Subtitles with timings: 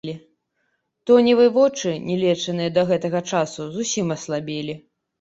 [1.07, 4.73] Тоневы вочы, не лечаныя да гэтага часу, зусім аслабелі.